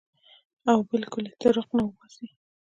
او 0.71 0.77
بالکل 0.89 1.23
ئې 1.29 1.35
د 1.41 1.43
ړق 1.55 1.69
نه 1.77 1.81
اوباسي- 1.85 2.25